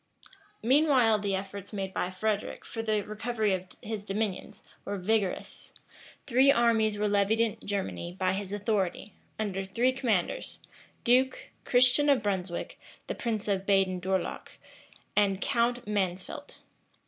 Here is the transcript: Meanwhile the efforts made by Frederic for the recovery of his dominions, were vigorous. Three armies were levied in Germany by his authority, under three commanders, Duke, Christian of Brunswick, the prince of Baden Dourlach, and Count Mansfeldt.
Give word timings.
Meanwhile 0.63 1.19
the 1.19 1.35
efforts 1.35 1.71
made 1.71 1.93
by 1.93 2.09
Frederic 2.09 2.65
for 2.65 2.81
the 2.81 3.01
recovery 3.03 3.53
of 3.53 3.67
his 3.83 4.03
dominions, 4.03 4.63
were 4.83 4.97
vigorous. 4.97 5.71
Three 6.25 6.51
armies 6.51 6.97
were 6.97 7.07
levied 7.07 7.39
in 7.39 7.57
Germany 7.63 8.15
by 8.19 8.33
his 8.33 8.51
authority, 8.51 9.13
under 9.37 9.63
three 9.63 9.91
commanders, 9.93 10.57
Duke, 11.03 11.49
Christian 11.65 12.09
of 12.09 12.23
Brunswick, 12.23 12.79
the 13.05 13.13
prince 13.13 13.47
of 13.47 13.67
Baden 13.67 13.99
Dourlach, 14.01 14.53
and 15.15 15.39
Count 15.39 15.85
Mansfeldt. 15.85 16.61